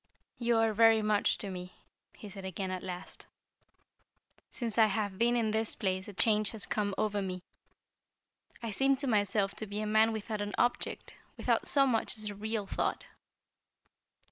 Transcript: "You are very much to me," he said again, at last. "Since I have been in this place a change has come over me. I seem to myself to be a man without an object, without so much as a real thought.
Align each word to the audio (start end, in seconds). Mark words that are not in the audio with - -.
"You 0.39 0.57
are 0.57 0.73
very 0.73 1.03
much 1.03 1.37
to 1.37 1.51
me," 1.51 1.75
he 2.15 2.27
said 2.27 2.43
again, 2.43 2.71
at 2.71 2.81
last. 2.81 3.27
"Since 4.49 4.79
I 4.79 4.87
have 4.87 5.19
been 5.19 5.35
in 5.35 5.51
this 5.51 5.75
place 5.75 6.07
a 6.07 6.13
change 6.13 6.49
has 6.53 6.65
come 6.65 6.95
over 6.97 7.21
me. 7.21 7.43
I 8.63 8.71
seem 8.71 8.95
to 8.95 9.05
myself 9.07 9.53
to 9.57 9.67
be 9.67 9.79
a 9.79 9.85
man 9.85 10.11
without 10.11 10.41
an 10.41 10.55
object, 10.57 11.13
without 11.37 11.67
so 11.67 11.85
much 11.85 12.17
as 12.17 12.31
a 12.31 12.33
real 12.33 12.65
thought. 12.65 13.05